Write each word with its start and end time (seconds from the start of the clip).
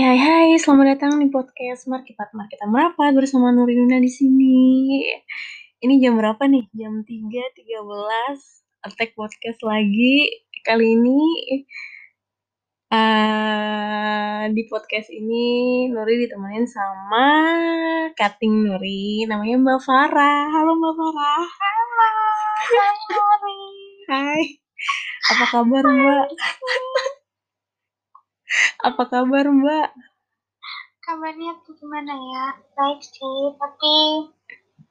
Hai 0.00 0.16
hai 0.16 0.20
hai, 0.24 0.48
selamat 0.56 0.96
datang 0.96 1.20
di 1.20 1.28
podcast 1.28 1.84
Markipat 1.84 2.32
Marketa 2.32 2.64
Merapat 2.64 3.12
bersama 3.12 3.52
Nuri 3.52 3.76
Luna 3.76 4.00
di 4.00 4.08
sini. 4.08 5.04
Ini 5.76 6.00
jam 6.00 6.16
berapa 6.16 6.40
nih? 6.40 6.72
Jam 6.72 7.04
3.13. 7.04 7.68
Attack 8.80 9.12
podcast 9.12 9.60
lagi. 9.60 10.40
Kali 10.64 10.96
ini 10.96 11.20
uh, 12.88 14.48
di 14.48 14.64
podcast 14.72 15.12
ini 15.12 15.84
Nuri 15.92 16.24
ditemenin 16.24 16.64
sama 16.64 17.28
cutting 18.16 18.72
Nuri, 18.72 19.28
namanya 19.28 19.60
Mbak 19.60 19.80
Farah. 19.84 20.48
Halo 20.48 20.80
Mbak 20.80 20.94
Farah. 20.96 21.44
Halo, 21.44 22.08
hai 22.56 23.00
Nuri. 23.04 23.60
Hai. 24.08 24.42
Apa 25.28 25.44
kabar 25.44 25.84
Mbak? 25.84 26.28
Apa 28.82 29.02
kabar 29.06 29.46
Mbak? 29.46 29.88
Kabarnya 31.06 31.54
tuh 31.62 31.74
gimana 31.78 32.14
ya? 32.14 32.46
Baik 32.74 33.00
sih, 33.02 33.54
tapi 33.54 33.94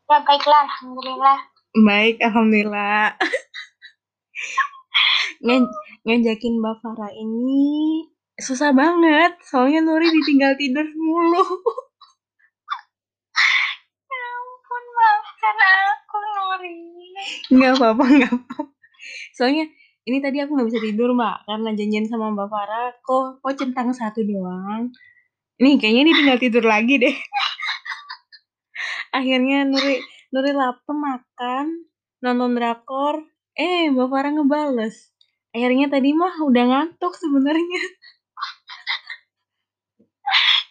ya 0.07 0.17
baiklah, 0.23 0.63
alhamdulillah. 0.67 1.39
Baik, 1.75 2.15
alhamdulillah. 2.23 3.15
Nge 5.39 5.57
ngajakin 6.07 6.53
Mbak 6.59 6.75
Farah 6.83 7.11
ini 7.11 8.07
susah 8.39 8.71
banget, 8.71 9.35
soalnya 9.43 9.83
Nuri 9.83 10.07
ditinggal 10.07 10.55
tidur 10.55 10.87
mulu. 10.95 11.43
ya 14.11 14.23
ampun, 14.39 14.83
maafkan 14.95 15.57
aku 15.59 16.17
Nuri. 16.23 16.75
Nggak 17.51 17.71
apa-apa, 17.75 18.03
nggak 18.07 18.31
apa-apa. 18.31 18.61
Soalnya 19.35 19.67
ini 20.09 20.17
tadi 20.25 20.41
aku 20.41 20.57
nggak 20.57 20.69
bisa 20.73 20.81
tidur 20.81 21.13
mbak 21.13 21.45
karena 21.45 21.69
janjian 21.77 22.09
sama 22.09 22.33
mbak 22.33 22.49
Farah. 22.49 22.89
Kok 23.05 23.45
kok 23.45 23.53
centang 23.53 23.93
satu 23.93 24.25
doang? 24.25 24.89
Nih 25.61 25.77
kayaknya 25.77 26.09
ini 26.09 26.13
tinggal 26.17 26.37
tidur 26.41 26.65
lagi 26.65 26.97
deh. 26.97 27.13
Akhirnya 29.17 29.69
Nuri 29.69 30.01
Nuri 30.33 30.51
lapar 30.57 30.97
makan 30.97 31.85
nonton 32.25 32.57
drakor. 32.57 33.21
Eh 33.53 33.93
mbak 33.93 34.09
Farah 34.09 34.33
ngebales. 34.33 35.13
Akhirnya 35.53 35.85
tadi 35.93 36.17
mah 36.17 36.33
udah 36.41 36.63
ngantuk 36.65 37.13
sebenarnya. 37.13 37.81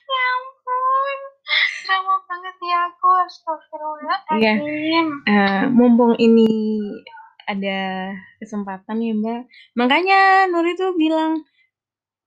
Ya 0.09 0.25
ampun. 0.41 1.19
Drama 1.85 2.17
banget 2.25 2.57
ya 2.65 2.79
aku 2.89 3.09
astagfirullah 3.29 4.19
Iya. 4.41 4.55
Uh, 5.29 5.63
mumpung 5.69 6.17
ini 6.17 6.49
ada 7.45 8.09
kesempatan 8.39 9.03
ya 9.03 9.13
mbak. 9.15 9.43
Makanya 9.75 10.47
Nuri 10.51 10.79
tuh 10.79 10.95
bilang 10.95 11.45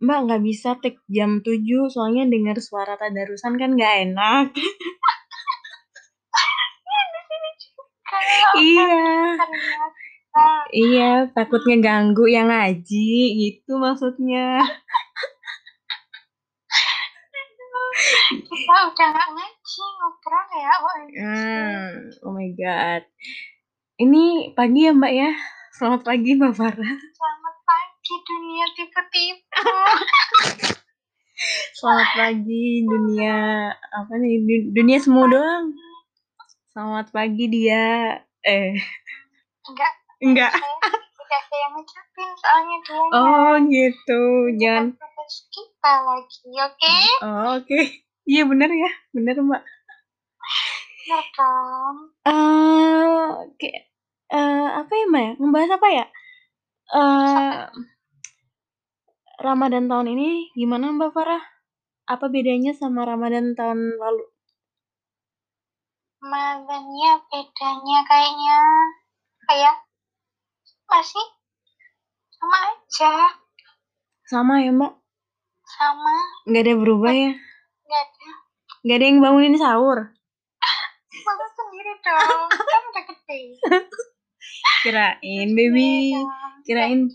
mbak 0.04 0.20
nggak 0.28 0.42
bisa 0.44 0.78
take 0.84 1.00
jam 1.08 1.40
7 1.42 1.90
soalnya 1.90 2.28
dengar 2.28 2.58
suara 2.59 3.00
tadarusan 3.00 3.58
kan 3.58 3.73
nggak 3.73 3.95
enak. 4.12 4.45
Iya. 8.52 8.95
Iya 10.72 11.12
takutnya 11.36 11.76
ganggu 11.84 12.23
yang 12.28 12.48
ngaji 12.48 13.12
gitu 13.40 13.75
maksudnya. 13.75 14.64
Kita 18.31 18.75
udah 18.88 19.08
nggak 19.12 19.30
ngaji 19.36 19.84
ngobrol 20.00 20.48
ya 20.56 20.72
oh, 20.80 20.94
hmm, 21.12 21.88
oh 22.23 22.31
my 22.31 22.50
god. 22.56 23.03
Ini 24.00 24.56
pagi 24.56 24.88
ya 24.88 24.92
Mbak 24.96 25.14
ya? 25.14 25.31
Selamat 25.72 26.03
pagi 26.03 26.36
Mbak 26.36 26.52
Farah. 26.52 26.94
Selamat 27.00 27.55
pagi 27.64 28.16
dunia 28.28 28.66
tipe-tipe. 28.75 29.63
Selamat 31.79 32.09
pagi 32.12 32.84
dunia 32.84 33.72
apa 33.72 34.13
nih? 34.19 34.68
Dunia 34.75 35.00
semua 35.00 35.31
doang. 35.31 35.72
Selamat 36.75 37.07
pagi 37.16 37.47
dia. 37.47 38.19
Eh. 38.44 38.75
Enggak. 39.63 39.94
Enggak. 40.19 40.51
Tidak 40.59 41.40
ada 41.40 41.56
yang 41.56 41.72
ngucapin 41.79 42.29
soalnya 42.35 42.78
dia. 42.84 43.00
Oh 43.16 43.53
gitu. 43.72 44.22
Jangan. 44.59 44.85
Kita 45.31 45.94
lagi, 46.03 46.51
oke? 46.51 46.75
Okay? 46.75 47.03
Oh 47.23 47.31
oke. 47.31 47.63
Okay. 47.63 47.84
Iya 48.28 48.44
benar 48.44 48.67
ya, 48.67 48.91
benar 49.16 49.40
Mbak. 49.40 49.63
Ya 51.07 51.22
kan. 51.31 51.96
Uh, 52.28 53.47
kayak 53.56 53.91
uh, 54.31 54.68
apa 54.81 54.94
ya 54.96 55.06
Mbak 55.12 55.24
ya? 55.24 55.34
Membahas 55.38 55.72
apa 55.75 55.88
ya? 55.92 56.06
Uh, 56.92 57.56
Ramadan 59.42 59.90
tahun 59.92 60.08
ini 60.16 60.53
gimana 60.56 60.96
Mbak 60.96 61.12
Farah? 61.12 61.44
Apa 62.08 62.28
bedanya 62.31 62.72
sama 62.75 63.03
Ramadan 63.08 63.53
tahun 63.56 64.00
lalu? 64.00 64.25
Ramadannya 66.22 67.12
bedanya 67.28 68.00
kayaknya 68.06 68.58
kayak 69.50 69.75
masih 70.88 71.28
sama 72.36 72.58
aja. 72.74 73.14
Sama 74.28 74.53
ya 74.64 74.72
Mbak? 74.72 74.94
Sama. 75.72 76.16
Nggak 76.47 76.64
ada 76.68 76.74
berubah 76.78 77.14
ya? 77.16 77.31
Nggak 77.88 78.02
ada. 78.06 78.30
Nggak 78.81 78.97
ada 78.97 79.06
yang 79.06 79.20
bangunin 79.24 79.56
sahur? 79.58 80.00
Bangun 81.25 81.50
sendiri 81.53 81.94
dong, 82.03 82.47
kan 82.50 82.81
udah 82.91 83.03
gede. 83.08 83.40
kirain 84.85 85.50
baby 85.53 86.16
kirain 86.66 87.09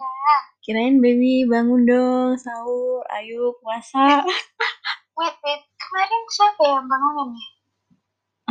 kirain 0.65 0.97
baby 0.99 1.47
bangun 1.47 1.83
dong 1.87 2.35
sahur 2.39 3.03
ayo 3.17 3.55
puasa. 3.63 4.23
Wait 5.17 5.37
wait. 5.41 5.63
Kemarin 5.81 6.23
siapa 6.29 6.63
yang 6.67 6.85
bangunin 6.93 7.29
ya? 7.33 7.49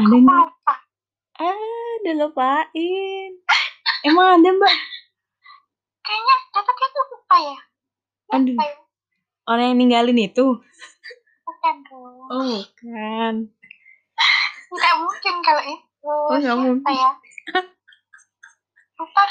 Ada 0.02 0.16
mbak. 0.18 0.48
lupa 0.50 0.76
ah 1.38 1.92
udah 2.02 2.16
lupain. 2.26 3.30
Emang 4.02 4.42
ada 4.42 4.50
mbak? 4.50 4.76
Kayaknya 6.02 6.36
tapi 6.58 6.82
aku 6.90 7.02
lupa 7.14 7.36
ya. 7.38 7.58
Aduh. 8.34 8.58
Ya? 8.58 8.86
orang 9.46 9.66
yang 9.74 9.78
ninggalin 9.78 10.20
itu? 10.20 10.46
Bukan 11.46 11.76
dong 11.90 12.26
oh 12.30 12.62
kan 12.82 13.36
nggak 14.76 14.96
mungkin 15.00 15.36
kalau 15.40 15.64
itu. 15.64 16.16
Oh 16.28 16.36
nggak 16.36 16.58
mungkin. 16.58 16.84
ya 16.92 17.12
apa? 18.96 19.24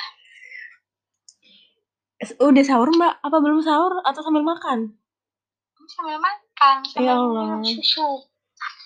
Udah 2.41 2.65
sahur 2.65 2.89
mbak? 2.89 3.21
Apa 3.21 3.37
belum 3.41 3.61
sahur 3.61 4.01
atau 4.05 4.21
sambil 4.25 4.45
makan? 4.45 4.97
Sambil 5.85 6.17
makan, 6.17 6.77
sambil 6.89 7.05
ya 7.05 7.13
Allah. 7.21 7.61
minum 7.61 7.65
susu. 7.65 8.09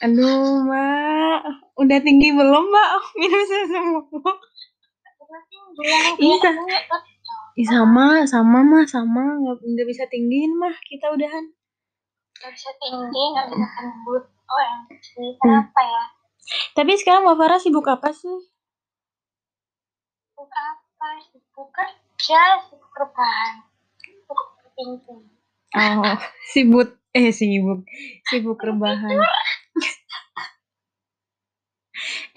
Aduh 0.03 0.67
mbak, 0.67 1.41
udah 1.79 1.99
tinggi 2.03 2.35
belum 2.35 2.65
mbak 2.71 2.89
minum 3.19 3.43
susu? 3.47 3.83
Iya. 6.19 6.51
Ih, 7.59 7.67
sama, 7.67 8.23
sama 8.23 8.63
mah, 8.63 8.87
sama 8.87 9.23
nggak 9.43 9.59
nggak 9.63 9.87
bisa 9.91 10.07
tinggiin 10.07 10.55
mah 10.55 10.75
kita 10.87 11.11
udahan. 11.11 11.51
Nggak 12.39 12.53
bisa 12.55 12.71
tinggi, 12.79 13.23
nggak 13.35 13.47
bisa 13.51 13.67
lembut. 13.83 14.25
Oh 14.49 14.61
yang 14.63 14.81
sih, 15.03 15.35
kenapa 15.43 15.81
ya? 15.83 16.03
Tapi 16.73 16.97
sekarang 16.97 17.29
Mbak 17.29 17.37
Farah 17.37 17.61
sibuk 17.61 17.85
apa 17.85 18.15
sih? 18.15 18.33
Sibuk 20.39 20.55
apa? 20.55 21.19
Sibuk 21.35 21.69
kerja 21.75 22.63
sibuk 22.71 22.95
rebahan 22.95 23.67
sibuk 23.99 24.41
oh 25.75 26.15
sibuk 26.47 26.95
eh 27.11 27.35
sibuk. 27.35 27.83
Sibuk 28.31 28.63
rebahan 28.63 29.19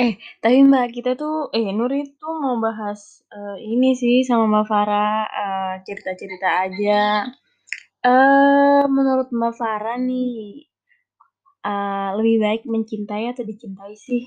eh 0.02 0.18
tapi 0.42 0.66
mbak 0.66 0.98
kita 0.98 1.14
tuh 1.14 1.54
eh 1.54 1.70
Nur 1.70 1.94
itu 1.94 2.26
mau 2.42 2.58
bahas 2.58 3.22
uh, 3.30 3.54
ini 3.62 3.94
sih 3.94 4.26
sama 4.26 4.50
mbak 4.50 4.66
Farah 4.66 5.30
uh, 5.30 5.74
cerita-cerita 5.86 6.50
aja. 6.66 7.30
Uh, 8.02 8.90
menurut 8.90 9.30
mbak 9.30 9.54
Farah 9.54 10.02
nih 10.02 10.66
uh, 11.70 12.18
lebih 12.18 12.42
baik 12.42 12.66
mencintai 12.66 13.30
atau 13.30 13.46
dicintai 13.46 13.94
sih 13.94 14.26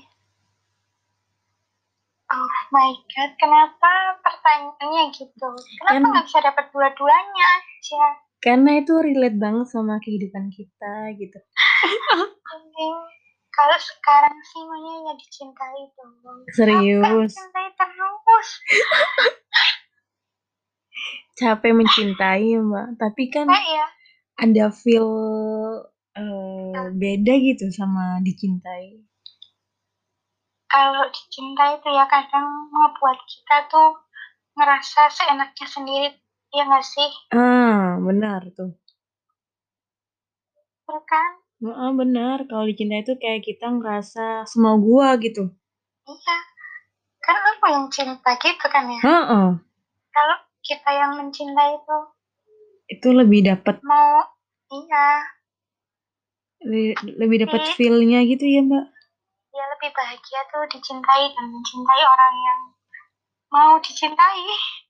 Oh 2.25 2.49
my 2.73 2.89
god, 3.13 3.37
kenapa 3.37 4.17
pertanyaannya 4.25 5.13
gitu? 5.13 5.45
Kenapa 5.77 6.09
nggak 6.09 6.09
kan, 6.09 6.25
bisa 6.25 6.41
dapat 6.41 6.65
dua-duanya 6.73 7.45
aja? 7.61 8.17
Karena 8.41 8.81
itu 8.81 8.97
relate 8.97 9.37
banget 9.37 9.69
sama 9.69 10.01
kehidupan 10.01 10.49
kita 10.49 11.13
gitu. 11.21 11.37
Kalau 13.55 13.79
sekarang 13.79 14.35
sih 14.41 14.61
maunya 14.67 14.93
ya 15.05 15.13
dicintai 15.15 15.81
dong. 15.95 16.43
Serius. 16.51 17.31
Dicintai 17.31 17.71
terus. 17.77 18.49
Capek 21.39 21.71
mencintai 21.75 22.55
mbak, 22.57 22.95
tapi 22.95 23.27
kan 23.27 23.43
nah, 23.47 23.59
ya. 23.59 23.87
ada 24.39 24.71
feel 24.71 25.11
uh, 26.15 26.87
beda 26.95 27.33
gitu 27.43 27.67
sama 27.75 28.23
dicintai 28.23 29.03
kalau 30.69 31.03
dicinta 31.09 31.77
itu 31.77 31.87
ya 31.93 32.05
kadang 32.09 32.47
membuat 32.73 33.17
kita 33.29 33.69
tuh 33.71 33.99
ngerasa 34.55 35.11
seenaknya 35.11 35.67
sendiri 35.67 36.09
ya 36.55 36.63
nggak 36.65 36.85
sih 36.85 37.09
ah 37.35 37.99
benar 37.99 38.41
tuh 38.55 38.73
kan 41.05 41.31
Heeh, 41.55 41.91
bener, 41.95 42.45
kalau 42.51 42.67
dicintai 42.67 43.01
itu 43.01 43.15
kayak 43.15 43.41
kita 43.47 43.71
ngerasa 43.71 44.43
semau 44.43 44.75
gua 44.75 45.15
gitu. 45.17 45.47
Iya, 46.03 46.37
kan 47.23 47.35
aku 47.55 47.65
yang 47.71 47.87
cinta 47.89 48.31
gitu 48.37 48.65
kan 48.67 48.85
ya. 48.91 49.01
Heeh. 49.01 49.49
Kalau 50.11 50.37
kita 50.61 50.89
yang 50.91 51.11
mencintai 51.15 51.79
itu 51.79 51.97
Itu 52.85 53.07
lebih 53.17 53.49
dapet 53.49 53.81
mau 53.81 54.19
iya, 54.69 55.07
le 56.67 56.93
lebih 57.17 57.47
dapet 57.47 57.61
Iya. 57.65 57.73
feel-nya 57.79 58.19
gitu 58.29 58.45
ya, 58.45 58.61
Mbak? 58.61 58.85
Ya 59.55 59.63
lebih 59.71 59.87
bahagia 59.95 60.43
tuh 60.51 60.67
dicintai 60.67 61.31
dan 61.31 61.47
mencintai 61.47 62.03
orang 62.03 62.35
yang 62.35 62.59
mau 63.47 63.79
dicintai. 63.79 64.43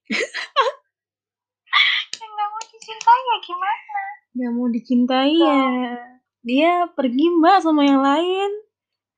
yang 2.18 2.32
nggak 2.34 2.50
mau 2.50 2.62
dicintai 2.66 3.22
ya 3.22 3.38
gimana? 3.46 4.02
Nggak 4.34 4.52
mau 4.58 4.68
dicintai 4.74 5.34
ya, 5.38 5.62
dia 6.42 6.90
pergi 6.98 7.26
Mbak 7.30 7.58
sama 7.62 7.86
yang 7.86 8.02
lain. 8.02 8.52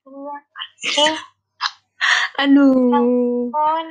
Iya, 0.03 0.35
pergi. 0.51 1.15
Aduh. 2.43 3.47
Pun 3.47 3.85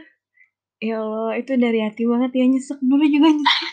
Ya 0.77 1.01
Allah, 1.01 1.41
itu 1.41 1.57
dari 1.57 1.81
hati 1.81 2.05
banget 2.05 2.37
ya, 2.37 2.45
nyesek 2.45 2.77
dulu 2.85 3.01
juga 3.09 3.33
nyesek. 3.33 3.65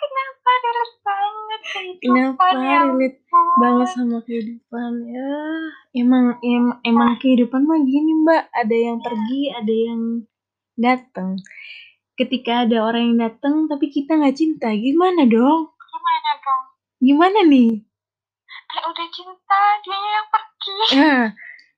kenapa 0.00 0.50
relate 0.64 0.96
banget 1.04 1.60
Kenapa 2.00 2.44
ya 2.56 2.88
relate 2.88 3.20
ampun. 3.20 3.27
Banget 3.58 3.88
sama 3.92 4.18
kehidupan 4.22 4.92
ya? 5.10 5.34
Emang 5.98 6.38
em, 6.40 6.66
emang 6.86 7.18
kehidupan 7.18 7.66
mah 7.66 7.82
gini 7.82 8.24
Mbak, 8.24 8.44
ada 8.54 8.76
yang 8.76 8.98
pergi, 9.02 9.42
ada 9.52 9.74
yang 9.74 10.02
datang. 10.78 11.36
Ketika 12.14 12.66
ada 12.66 12.86
orang 12.86 13.14
yang 13.14 13.18
datang 13.30 13.66
tapi 13.66 13.90
kita 13.90 14.18
nggak 14.18 14.38
cinta, 14.38 14.70
gimana 14.74 15.26
dong? 15.26 15.74
Gimana 15.74 16.30
dong? 16.42 16.64
Gimana 16.98 17.38
nih? 17.46 17.70
Eh 18.68 18.82
udah 18.86 19.08
cinta, 19.10 19.62
dia 19.82 19.98
yang 19.98 20.28
pergi. 20.30 20.78
Nah, 20.98 21.24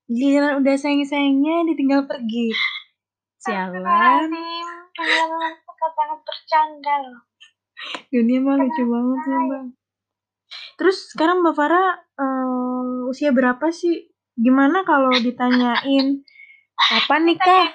giliran 0.09 0.55
udah 0.61 0.75
sayang-sayangnya 0.77 1.69
ditinggal 1.73 2.05
pergi. 2.05 2.53
Sialan. 3.41 4.29
Banget 5.91 6.21
bercanda 6.25 6.95
loh. 7.09 7.21
Dunia 8.13 8.39
mah 8.45 8.61
lucu 8.61 8.83
banget 8.85 9.21
ya 9.25 9.39
Mbak. 9.41 9.80
Terus 10.81 11.13
sekarang 11.13 11.45
Mbak 11.45 11.57
Farah 11.61 11.89
eh, 12.17 13.11
usia 13.13 13.37
berapa 13.37 13.69
sih? 13.69 14.09
Gimana 14.41 14.89
kalau 14.89 15.13
ditanyain 15.13 16.25
kapan 16.81 17.23
nikah? 17.29 17.69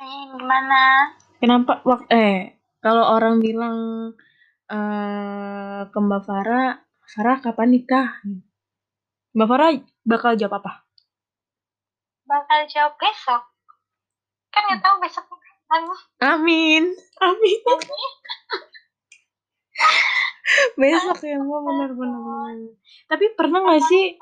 Eh, 0.00 0.22
gimana? 0.36 0.82
Kenapa 1.40 1.80
waktu 1.88 2.08
eh 2.12 2.38
kalau 2.84 3.04
orang 3.16 3.40
bilang 3.40 3.78
eh 4.70 5.80
ke 5.88 5.98
Mbak 6.00 6.22
Farah, 6.28 6.80
Farah 7.08 7.38
kapan 7.40 7.70
nikah? 7.72 8.08
Mbak 9.36 9.48
Farah 9.50 9.70
bakal 10.06 10.32
jawab 10.38 10.60
apa? 10.64 10.72
Bakal 12.28 12.66
jawab 12.70 12.94
besok. 13.00 13.42
Kan 14.54 14.62
nggak 14.70 14.82
tahu 14.84 14.96
besok 15.02 15.24
kapan. 15.64 15.82
Amin. 16.22 16.84
Amin. 17.20 17.58
Besok 20.78 21.18
ya 21.24 21.40
Mbak 21.40 21.60
benar-benar. 21.64 22.54
Tapi 23.08 23.24
pernah 23.34 23.64
nggak 23.64 23.82
sih 23.88 24.14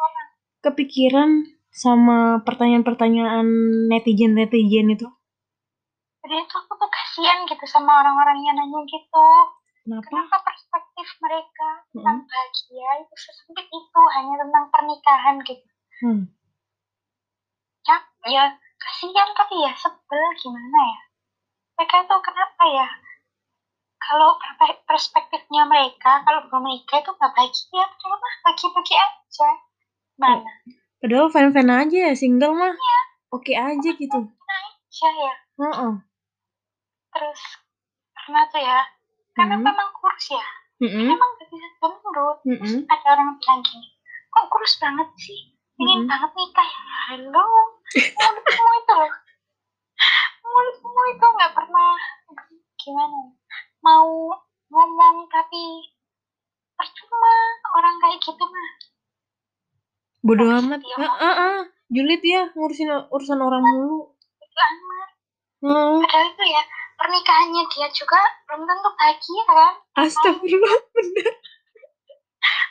kepikiran 0.62 1.42
sama 1.72 2.40
pertanyaan-pertanyaan 2.46 3.46
netizen-netizen 3.90 4.94
itu? 4.94 5.08
Itu 6.22 6.54
aku 6.54 6.72
tuh 6.78 6.90
kasihan 6.90 7.42
gitu 7.50 7.66
sama 7.66 8.00
orang-orang 8.00 8.38
yang 8.46 8.54
nanya 8.54 8.80
gitu. 8.86 9.28
Kenapa? 9.82 10.06
Kenapa 10.06 10.36
perspektif 10.46 11.08
mereka 11.18 11.68
tentang 11.90 12.22
bahagia 12.22 12.90
itu 13.02 13.14
sesempit 13.18 13.66
itu 13.66 14.00
hanya 14.14 14.34
tentang 14.46 14.64
pernikahan 14.70 15.36
gitu. 15.42 15.66
Hmm. 16.06 16.22
Ya, 17.82 17.96
ya 18.30 18.44
kasihan 18.78 19.28
tapi 19.34 19.58
ya 19.58 19.74
sebel 19.74 20.22
gimana 20.38 20.80
ya. 20.86 21.00
Kenapa 22.62 22.78
ya? 22.78 22.90
Kalau 23.98 24.38
perspektifnya 24.86 25.66
mereka, 25.66 26.22
kalau 26.22 26.46
belum 26.46 26.62
menikah 26.62 27.02
itu 27.02 27.10
nggak 27.10 27.32
bahagia, 27.34 27.82
padahal 27.90 28.14
mah 28.22 28.34
bagi-bagi 28.46 28.94
aja. 29.02 29.50
Mana? 30.14 30.52
Padahal 31.02 31.26
fan-fan 31.34 31.66
aja 31.66 31.98
ya, 32.06 32.14
single 32.14 32.54
mah. 32.54 32.70
Oke 33.34 33.58
aja 33.58 33.90
gitu. 33.98 34.30
Aja 34.30 35.08
ya. 35.10 35.34
Heeh. 35.58 35.92
Terus 37.10 37.40
pernah 38.14 38.46
tuh 38.46 38.62
ya, 38.62 38.78
karena 39.34 39.58
Hmm. 39.58 39.66
memang 39.66 39.88
kurus 39.98 40.30
ya, 40.30 40.46
Mm-mm. 40.86 41.02
memang 41.10 41.30
gak 41.42 41.50
bisa 41.50 41.66
gendut. 41.82 42.36
Terus 42.46 42.74
Mm-mm. 42.78 42.94
ada 42.94 43.06
orang 43.10 43.42
bilang 43.42 43.60
gini, 43.66 43.90
kok 44.30 44.46
kurus 44.54 44.78
banget 44.78 45.10
sih? 45.18 45.50
Ingin 45.82 46.06
Mm-mm. 46.06 46.10
banget 46.14 46.30
nikah 46.30 46.68
ya? 46.70 46.82
Halo, 47.10 47.46
mulutmu 48.22 48.70
itu 48.86 48.92
loh. 48.94 49.14
Mulutmu 50.46 51.00
itu 51.10 51.26
nggak 51.26 51.52
pernah 51.58 51.98
gimana 52.82 53.14
ya, 53.30 53.34
mau 53.86 54.34
ngomong 54.72 55.30
tapi 55.30 55.86
percuma 56.74 57.34
orang 57.78 57.96
kayak 58.02 58.18
gitu 58.18 58.44
mah. 58.44 58.70
Bodoh 60.22 60.48
amat. 60.58 60.78
dia 60.82 60.96
Heeh, 60.98 61.10
heeh. 61.18 61.58
Julid 61.92 62.22
ya 62.24 62.42
ngurusin 62.54 62.90
urusan 63.10 63.38
orang 63.42 63.62
mulu. 63.62 64.10
Itu 64.38 64.58
amat. 64.58 65.08
Heeh. 65.62 65.94
Padahal 66.02 66.26
itu 66.34 66.44
ya 66.46 66.62
pernikahannya 66.98 67.62
dia 67.74 67.88
juga 67.90 68.20
belum 68.50 68.62
tentu 68.66 68.90
bahagia 68.98 69.42
kan. 69.46 69.74
Astagfirullah, 69.98 70.78
bener. 70.94 71.32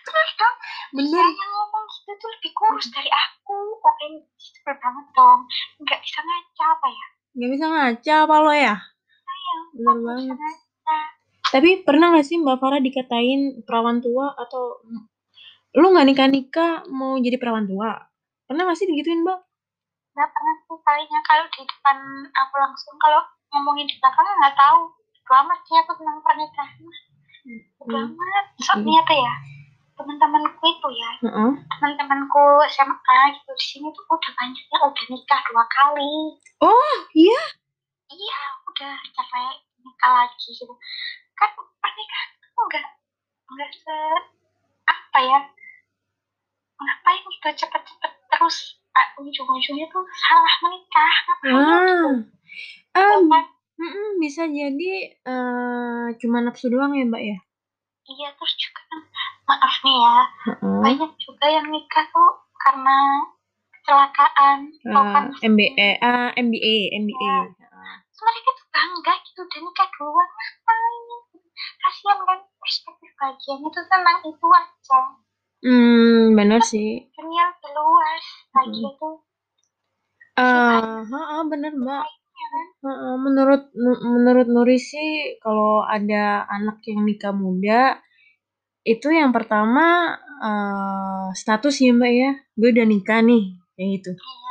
Terus 0.01 0.31
dong, 0.35 0.55
Bener. 0.91 1.23
yang 1.23 1.51
ngomong 1.55 1.85
gitu 1.87 2.11
tuh 2.19 2.29
lebih 2.35 2.51
kurus 2.51 2.91
dari 2.91 3.07
aku. 3.07 3.79
Oke, 3.79 4.27
sebel 4.35 4.75
banget 4.75 5.05
dong. 5.15 5.39
Nggak 5.79 5.99
bisa 6.03 6.19
ngaca 6.19 6.65
apa 6.75 6.87
ya? 6.91 7.07
Gak 7.31 7.49
bisa 7.55 7.65
ngaca 7.71 8.13
apa 8.27 8.35
lo 8.43 8.51
ya? 8.51 8.75
Nggak 9.75 9.95
bisa 9.97 10.03
banget. 10.05 10.37
Tapi 11.51 11.69
pernah 11.83 12.15
gak 12.15 12.23
sih 12.23 12.39
Mbak 12.39 12.57
Farah 12.63 12.79
dikatain 12.79 13.67
perawan 13.67 13.99
tua 13.99 14.31
atau 14.39 14.79
lu 15.75 15.87
gak 15.91 16.07
nikah-nikah 16.07 16.87
mau 16.87 17.19
jadi 17.19 17.35
perawan 17.35 17.67
tua? 17.67 17.91
Pernah 18.47 18.71
gak 18.71 18.79
sih 18.79 18.87
digituin 18.87 19.27
Mbak? 19.27 19.39
Nggak 20.11 20.29
pernah 20.31 20.55
sih 20.63 20.79
kalinya 20.83 21.19
kalau 21.23 21.45
di 21.51 21.61
depan 21.63 21.97
aku 22.35 22.55
langsung 22.59 22.95
kalau 22.99 23.23
ngomongin 23.51 23.87
di 23.87 23.95
belakang 23.99 24.27
nggak 24.27 24.55
tahu. 24.59 24.91
Amat 25.31 25.63
sih 25.63 25.79
aku 25.79 25.95
tentang 25.95 26.19
pernikahan. 26.19 26.83
Udah 27.87 28.03
Hmm. 28.03 28.11
amat. 28.19 28.45
Soalnya 28.59 28.99
apa 28.99 29.15
ya? 29.15 29.33
Teman-temanku 29.95 30.65
itu 30.67 30.89
ya, 30.97 31.11
Heeh. 31.23 31.51
teman-temanku 31.71 32.43
SMA 32.67 33.19
gitu 33.37 33.51
di 33.55 33.65
sini 33.69 33.87
tuh 33.95 34.03
udah 34.11 34.31
banyak 34.35 34.65
yang 34.67 34.83
udah 34.91 35.05
nikah 35.07 35.39
dua 35.47 35.63
kali. 35.71 36.15
Oh, 36.59 36.95
iya. 37.15 37.41
Udah 38.81 38.97
capek 39.13 39.61
nikah 39.85 40.11
lagi 40.25 40.49
gitu. 40.57 40.73
Kan 41.37 41.49
pernikahan 41.53 42.27
itu 42.33 42.47
enggak 42.65 42.85
enggak 43.45 43.69
se 43.77 43.95
apa 44.89 45.19
ya? 45.21 45.39
Ngapain 46.81 47.21
gitu 47.21 47.47
cepet-cepet 47.61 48.11
terus 48.25 48.81
ah, 48.97 49.07
ujung-ujungnya 49.21 49.85
tuh 49.93 50.01
salah 50.17 50.55
menikah. 50.65 51.13
Ngapain 51.21 51.53
gitu? 51.61 52.09
Ah. 52.97 53.05
Ah, 53.05 53.21
Kan? 53.21 53.45
mm-mm, 53.77 54.09
bisa 54.17 54.49
jadi 54.49 54.91
eh 55.13 56.07
cuma 56.17 56.41
nafsu 56.41 56.73
doang 56.73 56.97
ya 56.97 57.05
Mbak 57.05 57.21
ya? 57.21 57.37
Iya, 58.09 58.33
terus 58.33 58.53
juga 58.57 58.81
kan 58.81 58.99
maaf 59.45 59.75
nih 59.85 59.93
ya, 59.93 60.17
Heeh. 60.49 60.79
banyak 60.81 61.11
juga 61.21 61.45
yang 61.45 61.69
nikah 61.69 62.01
tuh 62.09 62.33
karena 62.57 62.97
kecelakaan. 63.77 64.57
Kan? 64.89 65.25
Eh, 65.37 65.47
MBA, 65.53 65.89
ah, 66.01 66.33
MBA, 66.33 66.97
MBA. 66.97 67.33
Terus 68.09 68.19
mereka 68.25 68.51
bangga 68.73 69.13
gitu 69.27 69.39
udah 69.47 69.59
nikah 69.65 69.87
duluan 69.95 70.29
ngapain? 70.35 71.03
Kasihan 71.81 72.19
kan 72.27 72.39
perspektif 72.61 73.09
bahagianya 73.19 73.67
tuh 73.75 73.83
tentang 73.91 74.17
itu 74.25 74.47
aja. 74.61 74.99
Hmm, 75.61 76.33
bener 76.37 76.61
sih. 76.65 76.89
dunia 77.15 77.43
lebih 77.53 77.71
luas 77.77 78.25
lagi 78.55 78.81
itu 78.81 79.09
Eh, 80.41 80.97
heeh, 81.11 81.41
bener 81.51 81.73
Mbak. 81.83 82.05
ya 82.39 82.47
kan 82.53 82.65
Heeh, 82.85 83.15
menurut 83.25 83.61
nu- 83.83 84.01
menurut 84.15 84.47
Nuri 84.53 84.77
sih 84.91 85.09
kalau 85.43 85.73
ada 85.95 86.23
anak 86.55 86.77
yang 86.89 86.99
nikah 87.07 87.33
muda 87.43 87.81
itu 88.93 89.07
yang 89.19 89.31
pertama 89.37 89.85
eh, 90.47 91.27
status 91.41 91.75
ya 91.85 91.91
Mbak 91.97 92.11
ya. 92.21 92.31
Gue 92.59 92.69
udah 92.73 92.85
nikah 92.93 93.19
nih, 93.29 93.43
kayak 93.77 93.89
gitu. 94.01 94.11
iya 94.17 94.50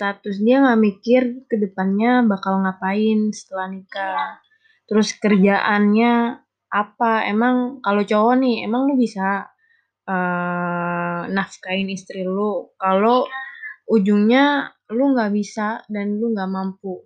Status 0.00 0.40
dia 0.40 0.64
nggak 0.64 0.80
mikir 0.80 1.22
ke 1.44 1.60
depannya 1.60 2.24
bakal 2.24 2.64
ngapain 2.64 3.28
setelah 3.36 3.68
nikah. 3.68 4.40
Terus 4.88 5.12
kerjaannya 5.20 6.40
apa? 6.72 7.28
Emang 7.28 7.84
kalau 7.84 8.00
cowok 8.00 8.40
nih, 8.40 8.64
emang 8.64 8.88
lu 8.88 8.96
bisa 8.96 9.44
eh 10.08 11.20
nafkahin 11.28 11.92
istri 11.92 12.24
lu. 12.24 12.72
Kalau 12.80 13.28
ujungnya 13.92 14.72
lu 14.88 15.12
nggak 15.12 15.36
bisa 15.36 15.84
dan 15.92 16.16
lu 16.16 16.32
nggak 16.32 16.48
mampu. 16.48 17.04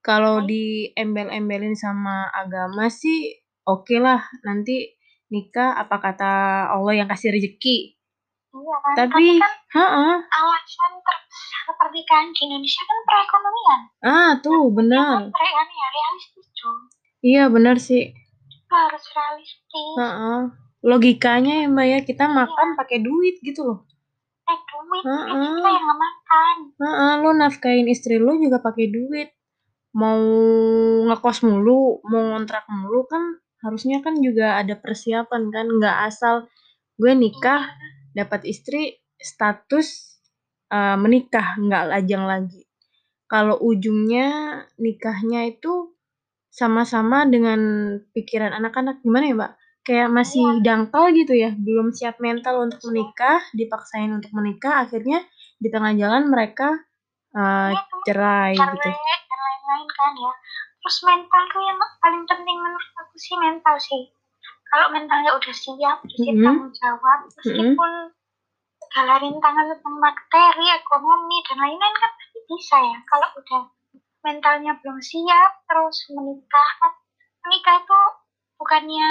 Kalau 0.00 0.40
diembel-embelin 0.48 1.76
sama 1.76 2.24
agama 2.32 2.88
sih 2.88 3.36
oke 3.68 4.00
lah 4.00 4.24
nanti 4.48 4.96
nikah 5.28 5.76
apa 5.76 6.00
kata 6.00 6.32
Allah 6.72 7.04
yang 7.04 7.08
kasih 7.12 7.36
rezeki. 7.36 8.00
Iya 8.52 8.76
kan? 8.84 8.94
Tapi, 9.08 9.26
kan 9.40 9.52
heeh. 9.72 10.16
alasan 10.28 10.92
terbesar 11.00 11.72
pernikahan 11.80 12.28
di 12.36 12.40
Indonesia 12.44 12.82
kan 12.84 12.98
perekonomian. 13.08 13.80
Ah, 14.04 14.30
tuh 14.44 14.52
Nah, 14.52 14.74
benar. 14.76 15.18
ya, 15.24 15.32
kan, 15.32 15.68
ya, 15.72 15.86
realistis 15.88 16.46
dong. 16.52 16.78
Iya, 17.24 17.42
benar 17.48 17.76
sih. 17.80 18.12
Harus 18.68 19.04
realistis. 19.08 19.94
Heeh. 19.96 20.40
Logikanya 20.82 21.62
ya 21.64 21.66
Mbak 21.70 21.86
ya, 21.86 21.98
kita 22.02 22.24
makan 22.28 22.68
Iya. 22.74 22.76
pakai 22.76 22.98
duit 23.00 23.36
gitu 23.40 23.60
loh. 23.62 23.78
Eh, 24.44 24.58
duit, 24.68 25.02
Heeh. 25.06 25.54
kita 25.56 25.70
yang 25.70 25.86
makan. 25.96 26.56
Heeh, 26.76 27.12
lo 27.22 27.30
nafkain 27.32 27.86
istri 27.88 28.20
lo 28.20 28.36
juga 28.36 28.60
pakai 28.60 28.90
duit. 28.90 29.32
Mau 29.94 30.20
ngekos 31.08 31.44
mulu, 31.44 32.00
mau 32.04 32.22
ngontrak 32.34 32.64
mulu 32.68 33.04
kan 33.08 33.22
harusnya 33.62 34.02
kan 34.02 34.18
juga 34.18 34.58
ada 34.58 34.74
persiapan 34.74 35.52
kan, 35.54 35.66
nggak 35.68 35.96
asal 36.10 36.48
gue 36.98 37.12
nikah 37.14 37.62
Iya. 37.62 37.91
Dapat 38.12 38.44
istri 38.48 39.00
status 39.16 40.18
uh, 40.68 40.96
menikah 40.96 41.56
nggak 41.58 41.84
lajang 41.92 42.24
lagi. 42.24 42.62
Kalau 43.28 43.56
ujungnya 43.60 44.28
nikahnya 44.76 45.48
itu 45.48 45.96
sama-sama 46.52 47.24
dengan 47.24 47.60
pikiran 48.12 48.52
anak-anak 48.52 49.00
gimana 49.00 49.24
ya 49.24 49.34
mbak? 49.36 49.52
Kayak 49.82 50.08
masih 50.14 50.44
Iya. 50.46 50.62
dangkal 50.62 51.10
gitu 51.10 51.34
ya, 51.34 51.50
belum 51.58 51.90
siap 51.90 52.22
mental 52.22 52.62
untuk 52.62 52.78
menikah, 52.86 53.42
dipaksain 53.50 54.14
untuk 54.14 54.30
menikah, 54.30 54.86
akhirnya 54.86 55.26
di 55.58 55.68
tengah 55.74 55.90
jalan 55.98 56.30
mereka 56.30 56.70
uh, 57.34 57.72
Iya, 57.74 57.82
cerai 58.06 58.54
cerai 58.54 58.78
gitu. 58.78 58.90
dan 58.94 59.38
lain-lain 59.42 59.88
kan 59.90 60.12
ya. 60.14 60.32
Terus 60.82 60.98
mental 61.02 61.42
tuh 61.50 61.62
yang 61.66 61.78
paling 61.98 62.24
penting 62.30 62.56
menurut 62.62 62.90
aku 63.00 63.14
sih 63.18 63.34
mental 63.38 63.76
sih. 63.80 64.02
Kalau 64.72 64.88
mentalnya 64.88 65.36
udah 65.36 65.52
siap, 65.52 65.98
siap 66.00 66.32
Mhm. 66.32 66.44
tanggung 66.48 66.72
jawab, 66.80 67.18
meskipun 67.28 67.90
segala 68.88 69.20
rintangan 69.20 69.66
tentang 69.68 69.96
materi, 70.00 70.66
ekonomi 70.72 71.44
dan 71.44 71.60
lain-lain 71.60 71.96
kan 72.00 72.10
pasti 72.16 72.38
bisa 72.48 72.76
ya. 72.80 72.98
Kalau 73.04 73.28
udah 73.36 73.62
mentalnya 74.24 74.72
belum 74.80 74.98
siap, 75.04 75.50
terus 75.68 75.96
menikah 76.08 76.68
kan 76.80 76.92
menikah 77.44 77.76
itu 77.76 78.00
bukannya 78.56 79.08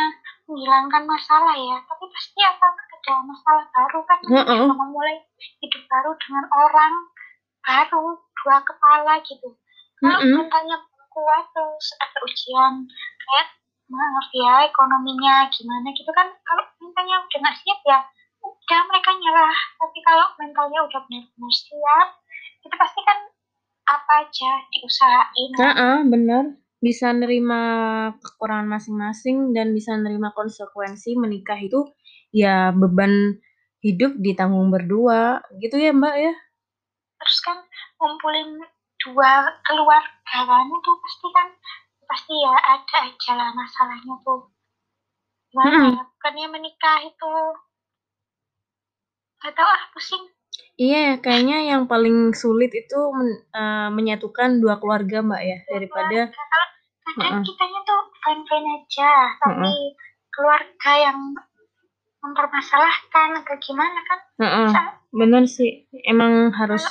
menghilangkan 0.50 1.04
masalah 1.06 1.54
ya, 1.54 1.78
tapi 1.86 2.06
pasti 2.10 2.40
akan 2.42 2.72
ada 2.74 3.14
masalah 3.22 3.66
baru 3.70 4.00
kan, 4.08 4.18
juga 4.26 4.74
memulai 4.74 5.16
hidup 5.62 5.84
baru 5.86 6.12
dengan 6.26 6.46
orang 6.50 6.94
baru, 7.62 8.04
dua 8.18 8.58
kepala 8.66 9.14
gitu. 9.22 9.50
Kalau 10.02 10.18
Mm-mm. 10.18 10.42
mentalnya 10.42 10.78
kuat 11.12 11.46
terus 11.54 11.88
ada 12.00 12.18
ujian 12.26 12.74
kayak 13.22 13.48
maaf 13.92 14.28
ya 14.32 14.72
ekonominya 14.72 15.52
gimana 15.52 15.92
gitu 15.92 16.12
kan 16.16 16.32
kalau 16.48 16.64
mentalnya 16.80 17.20
udah 17.20 17.38
nggak 17.44 17.58
siap 17.60 17.80
ya 17.84 18.00
udah 18.42 18.80
mereka 18.88 19.10
nyerah 19.20 19.60
tapi 19.78 20.00
kalau 20.02 20.28
mentalnya 20.40 20.80
udah 20.88 21.00
benar-benar 21.06 21.54
siap 21.54 22.10
itu 22.64 22.76
pasti 22.80 23.00
kan 23.04 23.20
apa 23.92 24.14
aja 24.24 24.52
diusahain 24.72 25.52
Heeh, 25.60 25.98
bener. 26.08 26.44
Bisa 26.82 27.14
nerima 27.14 27.62
kekurangan 28.18 28.80
masing-masing 28.80 29.52
dan 29.54 29.76
bisa 29.76 29.94
nerima 30.00 30.32
konsekuensi 30.34 31.14
menikah 31.20 31.60
itu 31.60 31.92
ya 32.32 32.72
beban 32.72 33.38
hidup 33.84 34.16
ditanggung 34.18 34.72
berdua. 34.72 35.44
Gitu 35.60 35.78
ya 35.78 35.92
Mbak 35.92 36.16
ya? 36.18 36.34
terus 37.22 37.38
kan 37.46 37.58
ngumpulin 38.02 38.58
dua 39.06 39.46
keluarga 39.62 40.38
kan 40.42 40.66
itu 40.66 40.92
pasti 41.06 41.28
kan 41.30 41.48
pasti 42.12 42.36
ya 42.36 42.52
ada 42.60 42.98
aja 43.08 43.32
lah 43.40 43.50
masalahnya 43.56 44.16
tuh. 44.28 44.52
Gimana 45.48 45.76
Mm-mm. 45.80 45.96
ya 45.96 46.04
bukannya 46.04 46.48
menikah 46.52 46.98
itu. 47.08 47.34
Gak 49.40 49.56
tau 49.56 49.64
ah 49.64 49.84
pusing. 49.96 50.28
Iya, 50.76 51.24
kayaknya 51.24 51.72
yang 51.72 51.88
paling 51.88 52.36
sulit 52.36 52.76
itu 52.76 53.00
men- 53.16 53.44
eh, 53.56 53.90
menyatukan 53.96 54.60
dua 54.60 54.76
keluarga 54.84 55.24
Mbak 55.24 55.42
ya 55.48 55.58
daripada 55.72 56.20
kalau 56.36 56.68
kadang 57.16 57.44
kitanya 57.48 57.80
tuh 57.88 58.02
fine 58.20 58.44
fine 58.46 58.68
aja 58.76 59.12
tapi 59.40 59.72
keluarga 60.36 60.92
yang 61.00 61.20
mempermasalahkan 62.22 63.40
atau 63.40 63.56
gimana 63.64 64.00
kan? 64.06 64.20
Heeh, 64.44 64.68
saat 64.76 64.96
bener 65.16 65.44
sih. 65.48 65.88
Emang 66.04 66.52
harus 66.54 66.84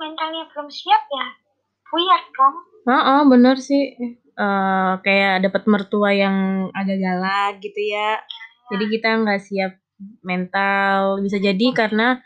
mentalnya 0.00 0.48
belum 0.50 0.68
siap 0.72 1.04
ya 1.12 1.43
buyar 1.90 2.22
dong 2.36 2.56
Heeh, 2.84 3.20
bener 3.32 3.56
sih. 3.56 3.96
Eh, 4.36 4.92
kayak 5.00 5.48
dapat 5.48 5.62
mertua 5.64 6.12
yang 6.12 6.68
agak 6.76 7.00
galak 7.00 7.52
gitu 7.64 7.80
ya. 7.80 8.20
Jadi 8.68 8.84
kita 8.92 9.24
nggak 9.24 9.40
siap 9.40 9.72
mental. 10.20 11.24
Bisa 11.24 11.40
jadi 11.40 11.66
karena 11.72 12.20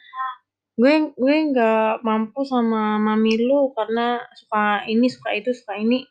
gue 0.78 1.14
gue 1.14 1.36
nggak 1.54 2.02
mampu 2.02 2.42
sama 2.42 2.98
mami 2.98 3.38
lu 3.38 3.70
karena 3.74 4.22
suka 4.34 4.82
ini 4.90 5.06
suka 5.06 5.30
itu 5.38 5.54
suka 5.54 5.78
ini. 5.78 6.02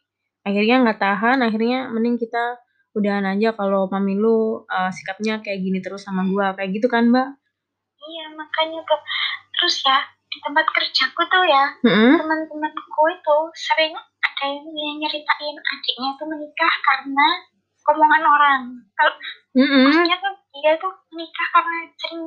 Akhirnya 0.48 0.88
nggak 0.88 1.00
tahan. 1.04 1.44
Akhirnya 1.44 1.92
mending 1.92 2.16
kita 2.16 2.56
udahan 2.96 3.28
aja 3.28 3.52
kalau 3.52 3.92
mami 3.92 4.16
lu 4.16 4.64
eh, 4.64 4.92
sikapnya 4.96 5.44
kayak 5.44 5.60
gini 5.60 5.84
terus 5.84 6.08
sama 6.08 6.24
gua 6.24 6.56
kayak 6.56 6.72
gitu 6.72 6.88
kan 6.88 7.12
mbak? 7.12 7.36
iya 8.08 8.26
makanya 8.32 8.80
tuh 8.88 9.02
terus 9.60 9.84
ya 9.84 10.00
di 10.38 10.46
tempat 10.46 10.66
kerjaku 10.70 11.22
tuh 11.34 11.44
ya 11.50 11.66
Heeh. 11.82 12.14
teman-temanku 12.22 13.04
itu 13.10 13.38
sering 13.58 13.98
ada 13.98 14.46
yang 14.46 14.70
nyeritain 15.02 15.58
adiknya 15.58 16.10
tuh 16.22 16.30
menikah 16.30 16.74
karena 16.86 17.28
omongan 17.90 18.24
orang 18.30 18.62
kalau 18.94 19.14
Heeh. 19.58 19.82
maksudnya 19.90 20.16
tuh 20.22 20.34
dia 20.54 20.78
tuh 20.78 20.94
menikah 21.10 21.48
karena 21.58 21.78
sering 21.98 22.22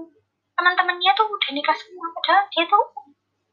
teman-temannya 0.58 1.10
tuh 1.14 1.26
udah 1.30 1.50
nikah 1.54 1.76
semua 1.78 2.06
padahal 2.18 2.42
dia 2.50 2.64
tuh 2.66 2.82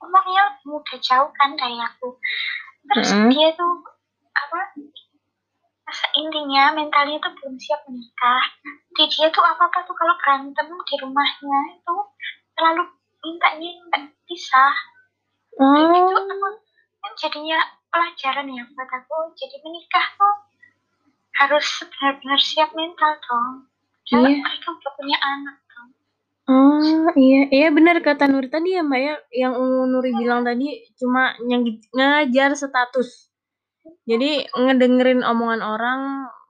umurnya 0.02 0.44
muda 0.66 0.96
jauh 0.98 1.30
kan 1.38 1.54
dari 1.54 1.78
aku 1.78 2.18
terus 2.90 3.14
Heeh. 3.14 3.30
dia 3.30 3.48
tuh 3.54 3.86
apa 4.34 4.74
masa 5.86 6.08
intinya 6.18 6.74
mentalnya 6.74 7.22
tuh 7.22 7.32
belum 7.38 7.62
siap 7.62 7.86
menikah 7.86 8.44
di 8.98 9.06
dia 9.06 9.30
tuh 9.30 9.46
apa 9.46 9.70
apa 9.70 9.86
tuh 9.86 9.94
kalau 9.94 10.18
berantem 10.18 10.66
di 10.66 10.96
rumahnya 10.98 11.60
itu 11.78 11.96
selalu 12.58 12.97
minta 13.28 13.50
pisah 14.28 14.76
Dan 15.58 15.90
itu 15.92 16.16
Oh. 16.16 16.22
aku 16.22 16.48
kan 17.04 17.12
jadinya 17.20 17.60
pelajaran 17.92 18.48
ya 18.52 18.64
buat 18.72 18.90
aku 18.92 19.16
jadi 19.36 19.58
menikah 19.64 20.08
tuh 20.18 20.36
harus 21.38 21.68
benar-benar 21.88 22.40
siap 22.42 22.72
mental 22.78 23.14
dong 23.24 23.54
Padahal 24.08 24.32
Iya. 24.32 24.40
mereka 24.44 24.68
udah 24.74 24.92
punya 24.98 25.18
anak 25.20 25.58
dong 25.70 25.90
Oh 26.48 27.12
iya, 27.20 27.42
iya 27.52 27.68
benar 27.76 28.00
kata 28.04 28.28
Nuri 28.32 28.48
tadi 28.52 28.76
ya 28.76 28.84
Mbak 28.86 29.02
ya, 29.04 29.16
yang 29.36 29.54
Nuri 29.92 30.12
bilang 30.16 30.44
tadi 30.48 30.84
cuma 31.00 31.36
ngejar 31.96 32.56
status. 32.56 33.28
Jadi 34.08 34.48
ngedengerin 34.56 35.24
omongan 35.24 35.62
orang 35.64 36.02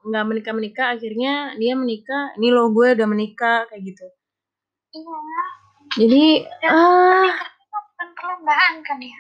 nggak 0.08 0.26
menikah 0.30 0.54
menikah, 0.58 0.88
akhirnya 0.98 1.58
dia 1.58 1.74
menikah. 1.78 2.34
Ini 2.38 2.48
loh 2.54 2.70
gue 2.74 2.94
udah 2.98 3.08
menikah 3.10 3.66
kayak 3.70 3.84
gitu. 3.90 4.06
iya 4.96 5.18
Jadi 5.96 6.44
dan 6.60 6.72
ah. 6.76 7.32
itu 7.32 7.72
bukan 7.72 8.08
perlombaan 8.18 8.74
kan 8.84 9.00
ya? 9.00 9.18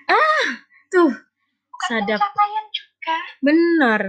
Tuh. 0.92 1.12
Bukan 1.12 1.88
sadap. 1.88 2.20
pencapaian 2.20 2.66
juga. 2.76 3.18
Benar. 3.40 4.02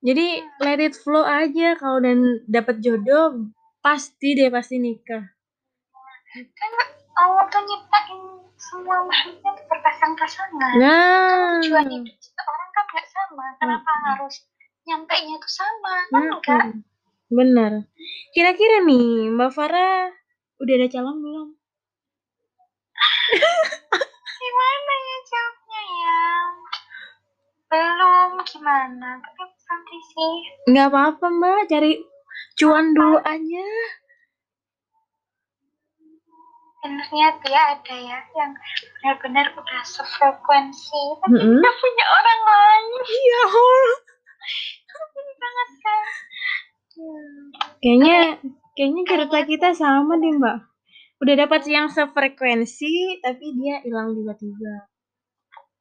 Jadi 0.00 0.26
let 0.64 0.80
it 0.80 0.96
flow 0.96 1.24
aja. 1.26 1.76
Kalau 1.76 2.00
dan 2.00 2.40
dapat 2.48 2.80
jodoh 2.80 3.52
pasti 3.84 4.32
deh 4.36 4.48
pasti 4.48 4.80
nikah. 4.80 5.24
kan 6.30 6.70
Allah 7.20 7.44
tuh 7.50 7.60
nyiptain 7.66 8.20
semua 8.54 9.02
makhluknya 9.02 9.50
tuh 9.56 9.64
berpasang-pasangan 9.66 10.72
Nah, 10.78 11.58
tujuan 11.58 11.90
hidup 11.90 12.16
seseorang 12.22 12.70
kan 12.70 12.84
nggak 12.86 13.06
sama. 13.10 13.46
Kenapa 13.58 13.90
Mm-mm. 13.90 14.06
harus 14.14 14.34
nyampe 14.86 15.16
nya 15.26 15.36
tuh 15.42 15.52
sama? 15.52 15.94
Kan 16.08 16.22
enggak 16.30 16.60
Mm-mm. 16.70 16.80
Benar. 17.30 17.72
Kira-kira 18.34 18.82
nih, 18.86 19.30
Mbak 19.34 19.50
Farah 19.54 20.10
udah 20.60 20.74
ada 20.76 20.88
calon 20.88 21.18
belum? 21.18 21.48
gimana 24.40 24.92
ya 24.98 25.16
jawabnya 25.24 25.80
ya 25.96 26.20
belum 27.66 28.30
gimana 28.42 29.08
tapi 29.16 29.42
nanti 29.62 29.98
sih 30.06 30.34
Nggak 30.66 30.86
apa-apa 30.90 31.26
Mbak, 31.30 31.60
cari 31.66 31.92
cuan 32.56 32.92
dulu 32.92 33.18
aja. 33.22 33.68
sebenarnya 36.80 37.28
dia 37.40 37.60
ada 37.76 37.94
ya 37.94 38.18
yang 38.34 38.52
benar-benar 38.98 39.46
udah 39.52 39.82
sefrekuensi 39.84 41.02
tapi 41.20 41.36
Mm-mm. 41.36 41.60
udah 41.60 41.74
punya 41.76 42.04
orang 42.10 42.40
lain 42.42 42.90
Iya. 43.06 43.42
Banget 45.36 45.68
kan 45.78 46.00
hmm. 46.96 47.44
Kayaknya 47.80 48.18
kayaknya 48.72 49.02
cerita 49.04 49.38
kita 49.42 49.68
sama 49.72 50.14
deh 50.16 50.32
Mbak. 50.32 50.56
Udah 51.20 51.34
dapat 51.36 51.62
yang 51.66 51.86
sefrekuensi 51.86 53.20
tapi 53.20 53.44
dia 53.54 53.80
hilang 53.80 54.12
tiba-tiba. 54.12 54.88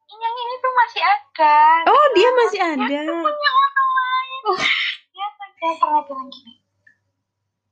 yang 0.09 0.35
ini 0.35 0.55
tuh 0.57 0.73
masih 0.75 1.01
ada 1.01 1.55
Oh, 1.85 2.05
dia 2.11 2.29
masih 2.35 2.59
Dia 2.59 2.75
ada. 2.75 2.99
tuh 3.07 3.21
punya 3.21 3.49
orang 3.55 3.89
lain 3.95 4.41
Oh. 4.41 4.59
dia 5.07 5.27
tuh 5.29 5.47
dia 5.53 5.71
pernah 5.77 6.01
bilang 6.03 6.27
gini 6.27 6.53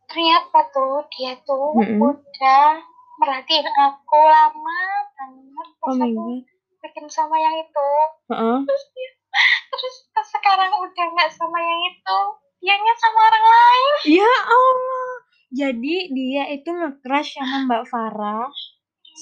ternyata 0.08 0.60
tuh 0.72 1.04
dia 1.12 1.36
tuh 1.44 1.76
Mm-mm. 1.76 2.00
udah 2.00 2.68
merhatiin 3.18 3.68
aku 3.68 4.20
lama 4.24 4.80
banget 5.12 5.68
Oh 5.82 5.92
my 5.92 6.08
god. 6.08 6.46
bikin 6.80 7.06
sama 7.10 7.36
yang 7.36 7.58
itu 7.58 7.90
Heeh. 8.32 8.58
terus 8.64 8.84
dia 8.94 9.10
terus 9.68 9.96
pas 10.08 10.24
sekarang 10.24 10.72
udah 10.72 11.06
nggak 11.12 11.30
sama 11.30 11.60
yang 11.60 11.82
itu 11.90 12.20
dianya 12.58 12.94
sama 12.98 13.20
orang 13.30 13.46
lain 13.46 13.94
Ya 14.18 14.34
Allah. 14.50 15.10
Jadi 15.48 15.96
dia 16.12 16.44
itu 16.52 16.68
nge-crush 16.68 17.40
sama 17.40 17.64
Mbak 17.66 17.84
Farah. 17.88 18.52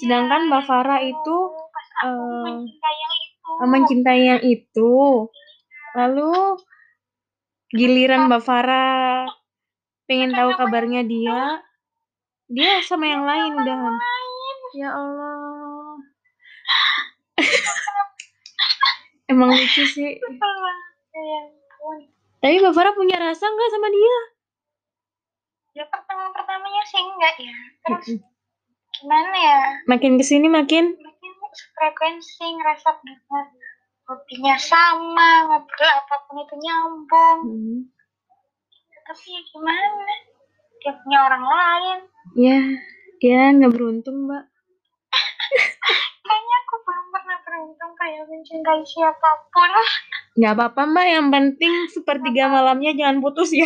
Sedangkan 0.01 0.49
Mbak 0.49 0.63
Farah 0.65 0.99
itu 0.99 1.37
eh, 2.03 2.09
mencintai 2.43 2.95
yang 2.97 3.13
itu 3.13 3.51
mencintai 3.63 4.21
yang 4.25 4.41
itu. 4.41 4.95
Lalu 5.95 6.59
giliran 7.71 8.27
Mbak 8.27 8.41
Farah 8.43 9.29
pengen 10.05 10.33
tahu 10.33 10.53
kabarnya 10.57 11.01
dia, 11.05 11.61
dia 12.49 12.81
sama 12.81 13.05
yang 13.09 13.23
lain 13.25 13.51
udahan. 13.57 13.95
lain 13.95 14.57
Ya 14.75 14.89
Allah. 14.91 15.97
Emang 19.31 19.49
lucu 19.55 19.83
sih. 19.87 20.19
Tapi 22.45 22.61
Mbak 22.61 22.71
Farah 22.71 22.93
punya 22.93 23.17
rasa 23.17 23.41
nggak 23.43 23.71
sama 23.73 23.89
dia? 23.89 24.17
ya 25.75 25.83
pertama 25.89 26.29
pertamanya 26.29 26.83
sih 26.85 27.01
enggak 27.01 27.35
ya 27.35 27.55
terus 27.83 28.07
gimana 28.93 29.33
ya 29.35 29.59
Makin 29.85 30.15
ke 30.15 30.23
sini 30.23 30.47
makin. 30.47 30.93
mungkin 30.93 31.31
frekuensi 31.75 32.45
ngerasa 32.47 32.95
benar 32.95 33.45
hobinya 34.05 34.55
sama 34.55 35.29
ngobrol 35.43 35.91
apa 35.91 36.15
pun 36.23 36.37
itu 36.39 36.55
nyambung 36.55 37.39
Hmm. 37.43 37.79
tapi 39.03 39.25
ya 39.27 39.41
gimana 39.43 40.13
dia 40.79 40.93
punya 40.95 41.19
orang 41.25 41.43
lain 41.43 41.99
Ya, 42.37 42.59
ya 43.19 43.41
nggak 43.51 43.73
beruntung 43.73 44.31
Mbak. 44.31 44.43
pernah 47.15 47.37
beruntung 47.41 47.93
kayak 47.95 48.27
mencintai 48.27 48.83
siapa 48.83 49.29
pun 49.47 49.71
Nggak 50.35 50.51
apa-apa 50.51 50.81
Mbak. 50.83 51.07
Yang 51.07 51.27
penting 51.31 51.73
sepertiga 51.87 52.43
malamnya 52.51 52.91
jangan 52.91 53.23
putus 53.23 53.55
ya. 53.55 53.63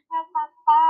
nggak 0.00 0.24
apa-apa 0.26 0.82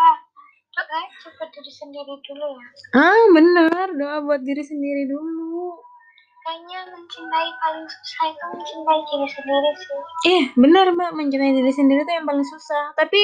doa 0.71 1.01
coba 1.21 1.45
diri 1.53 1.69
sendiri 1.69 2.15
dulu 2.25 2.47
ya 2.57 2.67
Ah 2.97 3.23
bener. 3.35 3.87
Doa 3.99 4.17
buat 4.23 4.41
diri 4.41 4.63
sendiri 4.63 5.05
dulu. 5.07 5.77
kayaknya 6.41 6.89
mencintai 6.89 7.51
paling 7.61 7.85
susah 7.85 8.25
itu 8.33 8.45
mencintai 8.49 9.01
diri 9.05 9.29
sendiri 9.29 9.71
sih 9.77 10.01
Eh, 10.31 10.43
benar 10.57 10.87
Mbak, 10.91 11.11
mencintai 11.13 11.53
diri 11.53 11.69
sendiri 11.69 12.01
itu 12.01 12.13
yang 12.17 12.25
paling 12.25 12.47
susah. 12.47 12.97
Tapi 12.97 13.21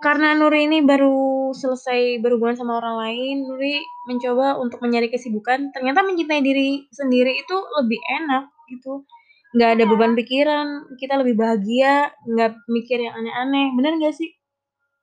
karena 0.00 0.32
Nuri 0.32 0.66
ini 0.66 0.80
baru 0.80 1.52
selesai 1.52 2.18
berhubungan 2.24 2.56
sama 2.56 2.80
orang 2.80 2.96
lain, 3.04 3.36
Nuri 3.44 3.84
mencoba 4.08 4.56
untuk 4.56 4.80
mencari 4.80 5.12
kesibukan. 5.12 5.70
Ternyata 5.76 6.00
mencintai 6.02 6.40
diri 6.40 6.88
sendiri 6.90 7.36
itu 7.36 7.56
lebih 7.80 8.00
enak 8.20 8.48
gitu. 8.72 9.04
Nggak 9.54 9.70
ada 9.76 9.84
beban 9.84 10.12
pikiran, 10.16 10.66
kita 10.96 11.20
lebih 11.20 11.34
bahagia, 11.36 12.10
nggak 12.24 12.64
mikir 12.70 12.98
yang 13.02 13.14
aneh-aneh. 13.14 13.76
Bener 13.76 14.00
nggak 14.00 14.14
sih? 14.16 14.30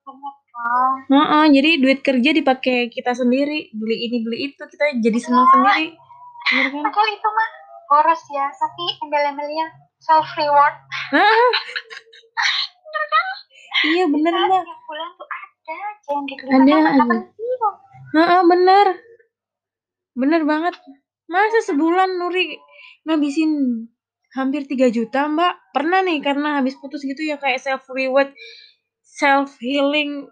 dong 0.08 0.20
Heeh, 1.13 1.46
jadi 1.54 1.72
duit 1.77 2.00
kerja 2.01 2.34
dipakai 2.34 2.89
kita 2.89 3.13
sendiri, 3.13 3.70
beli 3.77 4.10
ini 4.10 4.18
beli 4.25 4.38
itu, 4.50 4.64
kita 4.66 4.98
jadi 4.98 5.20
senang 5.22 5.46
sendiri. 5.53 5.94
Bener 6.48 6.66
kan? 6.72 6.81
padahal 6.90 7.07
itu 7.12 7.27
mah 7.27 7.50
boros 7.88 8.24
ya 8.31 8.48
tapi 8.51 8.86
embel-embelnya 9.03 9.68
self 10.03 10.27
reward 10.36 10.75
Heeh. 11.16 11.50
Iya 13.85 14.03
bener 14.09 14.33
Mbak. 14.33 14.63
tiap 14.66 14.81
bulan 14.90 15.09
tuh 15.13 15.27
ada 15.29 15.74
aja 15.77 16.09
yang 16.09 16.24
dibeli 16.25 16.50
Ada 16.50 16.74
aja. 16.74 17.03
penting 17.05 17.48
Heeh, 18.07 18.42
bener. 18.48 18.87
Bener 20.18 20.42
banget. 20.48 20.75
Masa 21.27 21.59
sebulan 21.68 22.18
Nuri 22.18 22.55
ngabisin 23.05 23.51
hampir 24.33 24.63
3 24.66 24.87
juta, 24.90 25.27
Mbak? 25.27 25.75
Pernah 25.75 26.01
nih 26.07 26.24
karena 26.24 26.57
habis 26.57 26.74
putus 26.79 27.03
gitu 27.03 27.22
ya 27.22 27.35
kayak 27.37 27.59
self 27.61 27.83
reward, 27.92 28.31
self 29.03 29.59
healing. 29.59 30.25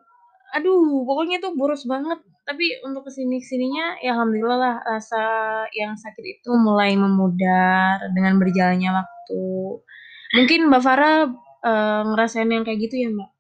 Aduh, 0.56 1.04
pokoknya 1.04 1.44
tuh 1.44 1.54
boros 1.54 1.84
banget. 1.86 2.24
Tapi 2.46 2.80
untuk 2.86 3.10
ke 3.10 3.12
sini 3.12 3.42
ke 3.42 3.48
sininya 3.50 3.98
ya 4.00 4.14
alhamdulillah 4.16 4.58
lah 4.62 4.76
rasa 4.86 5.22
yang 5.74 5.98
sakit 5.98 6.22
itu 6.22 6.50
mulai 6.54 6.94
memudar 6.96 8.00
dengan 8.16 8.38
berjalannya 8.40 8.90
waktu. 8.94 9.44
Mungkin 10.38 10.60
Mbak 10.72 10.82
Farah 10.82 11.28
eh, 11.66 12.02
ngerasain 12.08 12.48
yang 12.48 12.64
kayak 12.64 12.80
gitu 12.88 12.96
ya, 13.04 13.10
Mbak? 13.12 13.35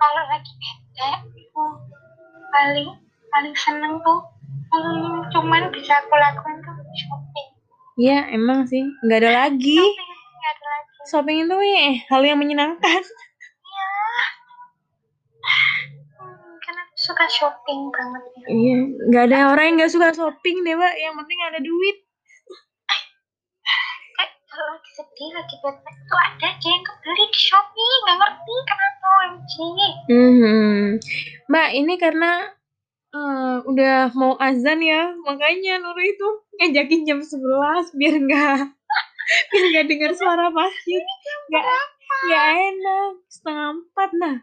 Kalau 0.00 0.22
lagi 0.26 0.52
bete 0.56 1.08
aku 1.20 1.62
paling 2.50 2.88
paling 3.30 3.54
seneng 3.54 4.00
tuh 4.00 4.20
paling 4.66 5.04
cuman 5.30 5.68
bisa 5.70 6.00
aku 6.00 6.14
lakukan 6.14 6.56
tuh 6.60 6.74
shopping 6.96 7.48
Iya, 7.94 8.32
emang 8.32 8.64
sih. 8.64 8.80
Nggak 9.04 9.18
ada 9.20 9.32
lagi. 9.44 9.76
shopping 9.76 10.08
nggak 10.32 10.52
ada 10.56 10.66
lagi 10.66 10.88
Shopping 11.04 11.36
itu 11.44 11.56
eh, 11.60 11.94
hal 12.08 12.22
yang 12.24 12.38
menyenangkan. 12.40 13.02
iya 13.60 13.88
hmm, 16.16 16.52
karena 16.58 16.80
aku 16.80 16.96
suka 16.96 17.24
shopping 17.28 17.80
banget 17.92 18.22
ya 18.24 18.44
Iya, 18.48 18.76
nggak 19.04 19.24
ada 19.28 19.38
orang 19.52 19.64
yang 19.68 19.76
nggak 19.78 19.92
suka 19.92 20.08
shopping 20.10 20.64
deh, 20.64 20.74
Mbak. 20.74 20.94
Yang 20.96 21.14
penting 21.20 21.38
ada 21.44 21.60
duit. 21.60 21.96
Kalau 24.60 24.76
lagi 24.76 24.92
sedih 24.92 25.30
lagi 25.32 25.56
bete 25.64 25.92
tuh 26.04 26.20
ada 26.20 26.46
aja 26.52 26.68
yang 26.68 26.84
kebeli 26.84 27.24
di 27.32 27.40
shopee 27.48 27.92
nggak 28.04 28.16
ngerti 28.20 28.54
kenapa 28.68 29.06
OMG 29.08 29.54
Mhm. 30.12 30.84
Mbak, 31.48 31.68
ini 31.80 31.94
karena 31.96 32.32
eh, 33.10 33.56
udah 33.64 34.12
mau 34.12 34.36
azan 34.36 34.84
ya, 34.84 35.16
makanya 35.24 35.80
Nurul 35.80 36.04
itu 36.04 36.28
ngajakin 36.60 37.08
jam 37.08 37.18
11 37.24 37.96
biar 37.96 38.14
nggak 38.20 38.60
biar 39.48 39.64
nggak 39.72 39.86
dengar 39.88 40.12
suara 40.12 40.52
masjid. 40.52 41.02
Nggak 41.48 41.64
nggak 42.28 42.46
enak. 42.52 43.12
Setengah 43.32 43.68
empat 43.80 44.10
nah, 44.20 44.36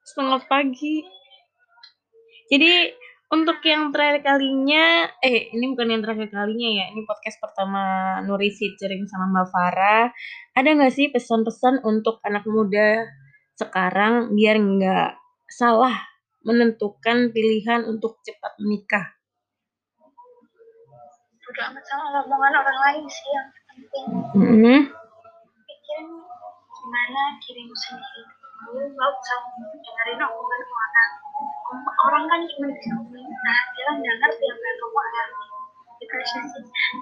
setengah 0.00 0.40
pagi. 0.48 1.04
Jadi 2.48 2.72
untuk 3.26 3.58
yang 3.66 3.90
terakhir 3.90 4.22
kalinya, 4.22 5.10
eh 5.18 5.50
ini 5.50 5.74
bukan 5.74 5.88
yang 5.90 6.02
terakhir 6.02 6.30
kalinya 6.30 6.68
ya, 6.82 6.84
ini 6.94 7.02
podcast 7.02 7.38
pertama 7.42 7.82
Nuri 8.22 8.50
featuring 8.54 9.06
sama 9.10 9.26
Mbak 9.30 9.46
Farah. 9.50 10.06
Ada 10.54 10.68
nggak 10.76 10.94
sih 10.94 11.10
pesan-pesan 11.10 11.82
untuk 11.82 12.22
anak 12.22 12.46
muda 12.46 13.02
sekarang 13.58 14.36
biar 14.36 14.56
nggak 14.60 15.10
salah 15.50 15.96
menentukan 16.46 17.34
pilihan 17.34 17.82
untuk 17.88 18.22
cepat 18.22 18.54
menikah? 18.62 19.16
bodo 21.46 21.62
amat 21.72 21.84
sama 21.86 22.26
omongan 22.26 22.54
orang 22.58 22.78
lain 22.84 23.04
sih 23.06 23.30
yang 23.30 23.48
penting 23.70 24.06
Mhm. 24.34 24.78
pikirin 25.62 26.08
gimana 26.74 27.22
dirimu 27.40 27.74
sendiri 27.86 28.35
nggak 28.72 29.10
usah 29.22 29.38
dengerin 29.78 30.20
omongan 30.22 30.62
orang 30.66 31.10
orang 32.06 32.24
kan 32.30 32.40
cuma 32.50 32.66
bisa 32.74 32.92
nah 33.46 33.58
dia 33.74 33.88
nggak 33.94 34.16
ngerti 34.22 34.44
apa 34.50 34.64
yang 34.66 34.78
kamu 34.80 34.98
alami 34.98 35.44
itu 36.02 36.16
sih 36.26 36.42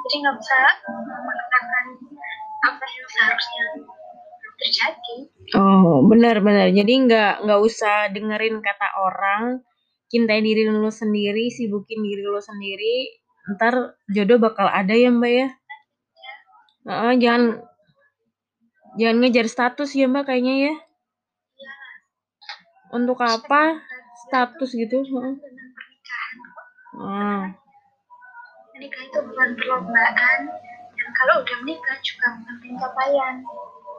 jadi 0.05 0.15
nggak 0.21 0.37
usah 0.41 0.65
memaksakan 0.85 1.85
apa 2.65 2.85
yang 2.85 3.07
seharusnya 3.09 3.65
terjadi 4.55 5.17
Oh, 5.53 6.01
benar-benar. 6.09 6.73
Jadi 6.73 6.93
nggak 7.05 7.45
nggak 7.45 7.61
usah 7.61 8.09
dengerin 8.09 8.65
kata 8.65 8.89
orang, 8.97 9.61
cintai 10.09 10.41
diri 10.41 10.65
lu 10.73 10.89
sendiri, 10.89 11.53
sibukin 11.53 12.01
diri 12.01 12.25
lu 12.25 12.41
sendiri. 12.41 13.13
Ntar 13.55 14.01
jodoh 14.09 14.41
bakal 14.41 14.73
ada 14.73 14.97
ya 14.97 15.13
Mbak 15.13 15.33
ya. 15.37 15.49
Heeh, 16.89 17.13
jangan 17.21 17.43
jangan 18.97 19.17
ngejar 19.21 19.47
status 19.53 19.91
ya 19.93 20.09
Mbak 20.09 20.33
kayaknya 20.33 20.55
ya. 20.73 20.75
Untuk 22.95 23.19
apa 23.21 23.83
status 24.25 24.71
gitu? 24.73 25.03
Kok 25.03 25.23
Ah. 26.95 27.51
menikah 28.71 29.03
itu 29.03 29.19
bukan 29.19 29.49
perlombaan 29.59 30.41
dan 30.95 31.09
kalau 31.19 31.43
udah 31.43 31.57
menikah 31.67 31.99
juga 32.01 32.27
bukan 32.39 32.57
pencapaian 32.63 33.35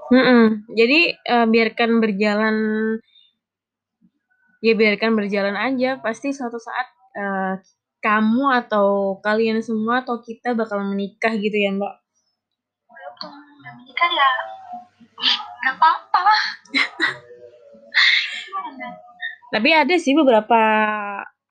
Mm-mm. 0.05 0.43
Jadi 0.71 0.99
eh, 1.17 1.47
biarkan 1.49 1.97
berjalan, 1.97 2.55
ya 4.61 4.73
biarkan 4.77 5.11
berjalan 5.17 5.57
aja. 5.57 5.97
Pasti 5.97 6.29
suatu 6.29 6.61
saat 6.61 6.87
eh, 7.17 7.53
kamu 7.99 8.43
atau 8.63 9.17
kalian 9.19 9.59
semua 9.59 10.05
atau 10.05 10.21
kita 10.21 10.53
bakal 10.53 10.85
menikah 10.85 11.33
gitu 11.35 11.57
ya 11.57 11.73
Mbak. 11.73 11.93
walaupun 12.85 13.31
menikah 13.65 14.09
ya 14.13 14.29
nggak 15.57 15.73
apa-apa 15.73 16.19
lah 16.21 16.43
Tapi 19.53 19.69
ada 19.71 19.95
sih 19.97 20.17
beberapa 20.17 20.61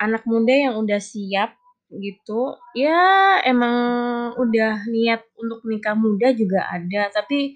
anak 0.00 0.26
muda 0.26 0.52
yang 0.52 0.74
udah 0.80 0.98
siap 0.98 1.54
gitu. 1.92 2.58
Ya 2.74 3.38
emang 3.46 3.76
udah 4.34 4.86
niat 4.90 5.22
untuk 5.38 5.62
nikah 5.68 5.94
muda 5.94 6.34
juga 6.34 6.66
ada. 6.66 7.10
Tapi 7.14 7.54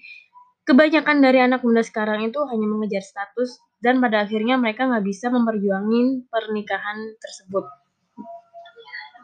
kebanyakan 0.62 1.18
dari 1.24 1.42
anak 1.42 1.64
muda 1.64 1.82
sekarang 1.82 2.28
itu 2.28 2.38
hanya 2.46 2.66
mengejar 2.68 3.02
status 3.02 3.58
dan 3.82 4.02
pada 4.02 4.26
akhirnya 4.26 4.58
mereka 4.58 4.86
nggak 4.86 5.06
bisa 5.06 5.30
memperjuangin 5.30 6.26
pernikahan 6.28 6.98
tersebut. 7.18 7.64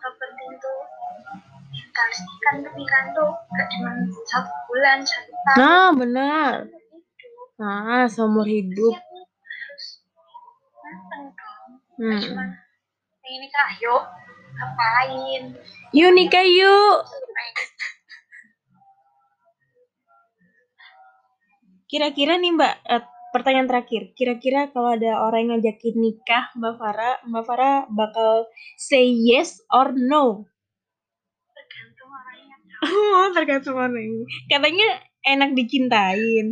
yang 0.04 0.14
penting 0.20 0.50
tuh 0.60 0.78
yang 1.72 1.90
kan 2.44 2.56
pernikahan 2.60 3.06
tuh 3.16 3.30
gak 3.56 3.66
cuma 3.72 3.90
satu 4.28 4.52
bulan 4.68 4.98
satu 5.00 5.32
tahun 5.32 5.56
Nah, 5.58 5.88
benar. 5.96 6.52
Nah, 7.56 8.04
seumur 8.10 8.44
hidup. 8.44 8.94
Hmm. 11.94 12.18
Cuma 12.18 12.44
pengen 13.22 13.40
nikah 13.46 13.70
yuk 13.80 14.02
ngapain 14.54 15.42
Yuk 15.94 16.10
nikah 16.14 16.46
yuk. 16.46 16.96
Kira-kira 21.90 22.34
nih 22.40 22.50
Mbak, 22.56 22.74
eh, 22.90 23.02
pertanyaan 23.30 23.68
terakhir. 23.70 24.02
Kira-kira 24.18 24.70
kalau 24.74 24.96
ada 24.96 25.22
orang 25.22 25.46
yang 25.46 25.50
ngajakin 25.60 25.94
nikah 25.94 26.44
Mbak 26.58 26.74
Farah, 26.80 27.16
Mbak 27.28 27.44
Farah 27.46 27.76
bakal 27.90 28.48
say 28.78 29.06
yes 29.06 29.62
or 29.70 29.94
no? 29.94 30.48
tergantung 31.54 32.10
orangnya 32.10 32.56
Oh, 33.14 33.26
tergantung 33.30 33.76
orang. 33.78 34.26
Katanya 34.50 34.88
enak 35.24 35.50
dicintain. 35.54 36.46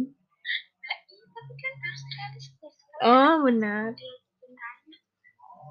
nah, 0.78 0.96
iya 1.10 1.24
tapi 1.28 1.52
kan 1.58 1.72
harus 1.74 2.02
realistis 2.06 2.74
Oh, 3.02 3.34
benar. 3.42 3.98
dia 3.98 4.14
cintanya 4.38 4.98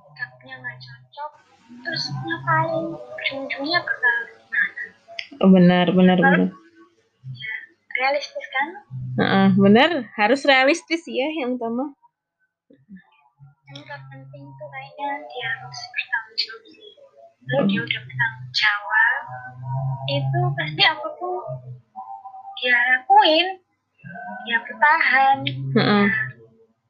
sikapnya 0.03 0.53
nggak 0.59 0.77
cocok 1.81 1.83
terus 1.83 2.03
ngapain 2.13 2.85
ujung-ujungnya 2.93 3.79
bakal 3.81 4.15
gimana 4.29 4.81
Oh, 5.41 5.49
benar, 5.49 5.89
benar, 5.89 6.17
benar. 6.21 6.41
ya 7.33 7.53
realistis 7.97 8.45
kan 8.53 8.67
Heeh, 9.11 9.47
benar. 9.57 9.89
Harus 10.15 10.45
realistis 10.45 11.03
ya 11.03 11.27
yang 11.33 11.57
utama. 11.59 11.91
yang 13.67 13.81
terpenting 13.87 14.45
tuh 14.51 14.67
kayaknya 14.67 15.09
dia 15.25 15.47
harus 15.57 15.79
bertanggung 15.95 16.35
jawab 16.35 16.63
sih 16.67 16.91
kalau 17.41 17.63
dia 17.65 17.79
udah 17.81 18.01
bertanggung 18.03 18.51
jawab 18.51 19.21
itu 20.05 20.39
pasti 20.53 20.83
apa 20.83 21.07
pun 21.15 21.35
dia 22.59 22.75
lakuin 22.75 23.47
dia 24.43 24.57
bertahan 24.59 25.37
Heeh, 25.47 26.07
dia 26.11 26.19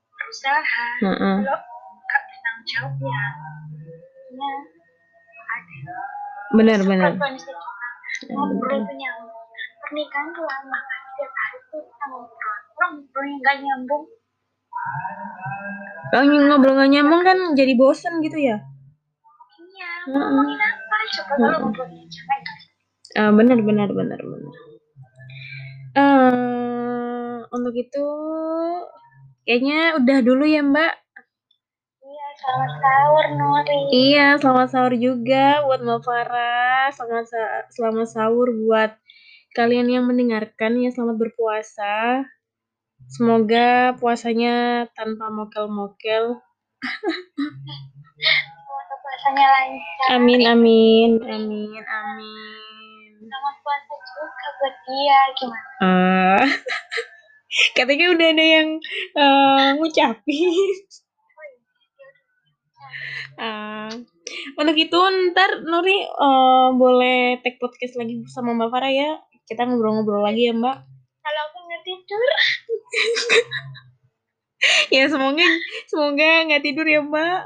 berusaha 0.10 0.88
heeh. 1.06 1.38
kalau 1.46 1.58
gak 2.04 2.22
bertanggung 2.26 2.66
jawab 2.66 2.94
ya 2.98 3.24
ya 4.34 4.52
ada 5.82 5.96
Benar, 6.58 6.80
benar. 6.84 7.12
konsekuensi 7.18 7.50
juga 7.52 7.88
ngobrol 8.36 8.80
tuh 8.86 8.96
nyambung 8.96 9.46
pernikahan 9.82 10.28
tuh 10.36 10.46
lama 10.46 10.80
kan 10.80 11.02
tiap 11.18 11.32
hari 11.34 11.60
tuh 11.72 11.82
kita 11.86 12.06
ngobrol 12.12 12.58
ngobrolnya 12.78 13.36
nggak 13.42 13.58
nyambung 13.66 14.04
Kalau 16.12 16.24
ngobrol 16.28 16.74
nggak 16.78 16.92
nyambung 16.92 17.22
kan 17.24 17.38
jadi 17.56 17.74
bosen 17.80 18.14
gitu 18.26 18.38
ya? 18.40 18.58
iya 19.62 19.92
ngomongin 20.10 20.60
apa 20.60 20.96
coba 21.18 21.34
kalau 21.38 21.58
ngobrolnya 21.68 22.06
jangan 22.10 22.42
Ah, 23.12 23.28
benar, 23.36 23.60
benar, 23.60 23.92
benar, 23.92 24.22
benar. 24.24 24.56
Eh, 25.92 27.38
untuk 27.52 27.76
itu 27.76 28.06
kayaknya 29.44 30.00
udah 30.00 30.18
dulu 30.24 30.48
ya 30.48 30.64
Mbak. 30.64 30.94
Selamat 32.42 32.72
sahur 32.76 33.26
Nuri 33.38 33.80
Iya, 33.92 34.28
selamat 34.36 34.68
sahur 34.70 34.94
juga 34.98 35.62
buat 35.62 35.80
Mbak 35.80 36.02
Farah. 36.02 36.90
Selamat 36.90 37.26
sa- 37.28 37.66
selamat 37.70 38.08
sahur 38.10 38.48
buat 38.50 38.92
kalian 39.54 39.88
yang 39.88 40.06
mendengarkan 40.08 40.80
ya. 40.80 40.90
Selamat 40.90 41.18
berpuasa. 41.20 42.26
Semoga 43.08 43.94
puasanya 43.98 44.56
tanpa 44.94 45.28
mokel-mokel. 45.30 46.40
semoga 48.42 48.96
puasanya 48.98 49.46
lancar 49.48 50.08
Amin, 50.12 50.42
amin, 50.44 51.12
amin, 51.22 51.78
amin. 51.78 53.12
selamat 53.22 53.56
puasa 53.62 53.94
juga 54.02 54.26
buat 54.58 54.76
dia 54.82 55.20
gimana 55.38 55.70
Ah, 55.78 56.46
katanya 57.78 58.06
udah 58.12 58.28
ada 58.34 58.46
yang 58.48 58.70
eh, 59.14 59.68
ngucapin. 59.78 60.74
Ah, 63.40 63.90
untuk 64.60 64.76
itu 64.78 64.98
ntar 65.32 65.64
Nuri 65.66 65.98
eh, 66.06 66.70
boleh 66.78 67.42
take 67.44 67.58
podcast 67.58 67.98
lagi 67.98 68.22
sama 68.30 68.54
Mbak 68.58 68.70
Farah 68.72 68.92
ya. 68.94 69.12
Kita 69.48 69.68
ngobrol-ngobrol 69.68 70.24
lagi 70.24 70.48
ya 70.48 70.54
Mbak. 70.56 70.78
kalau 71.22 71.42
aku 71.48 71.58
nggak 71.70 71.84
tidur 71.86 72.30
Ya 74.96 75.04
semoga 75.10 75.48
semoga 75.90 76.30
nggak 76.48 76.64
tidur 76.64 76.86
ya 76.86 77.02
Mbak. 77.02 77.40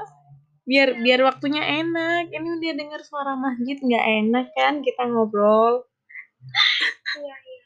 Biar 0.66 0.88
biar 1.00 1.20
waktunya 1.24 1.62
enak. 1.84 2.30
Ini 2.34 2.48
udah 2.58 2.72
dengar 2.76 3.00
suara 3.06 3.32
masjid 3.38 3.78
nggak 3.78 4.06
enak 4.26 4.46
kan 4.54 4.82
kita 4.84 5.02
ngobrol. 5.08 5.86
iya 7.18 7.36
iya 7.36 7.56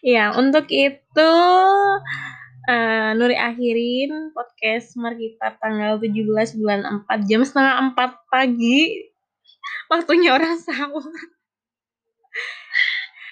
Ya 0.00 0.24
untuk 0.32 0.64
itu 0.72 1.32
eh, 2.70 3.10
Nuri 3.18 3.34
akhirin 3.34 4.30
podcast 4.30 4.94
Markipat 4.94 5.58
tanggal 5.58 5.98
17 5.98 6.58
bulan 6.62 6.86
4 7.02 7.26
jam 7.26 7.42
setengah 7.42 7.98
4 7.98 8.30
pagi. 8.30 9.10
Waktunya 9.90 10.30
orang 10.38 10.54
sahur. 10.62 11.02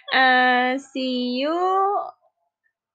Eh, 0.08 0.80
see 0.80 1.44
you 1.44 1.52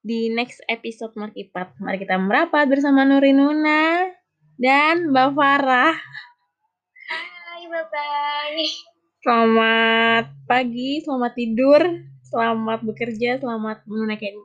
di 0.01 0.33
next 0.33 0.59
episode 0.65 1.13
Markipat. 1.13 1.77
Mari 1.77 2.01
kita 2.01 2.17
merapat 2.17 2.67
bersama 2.67 3.05
Nuri 3.05 3.31
Nuna 3.31 4.09
dan 4.57 5.13
Mbak 5.13 5.29
Farah. 5.37 5.95
hai 7.53 7.63
bye 7.69 7.85
bye 7.85 8.65
Selamat 9.23 10.25
pagi, 10.49 10.99
selamat 10.99 11.31
tidur, 11.37 11.81
selamat 12.27 12.83
bekerja, 12.83 13.39
selamat 13.39 13.87
menunaikan 13.87 14.35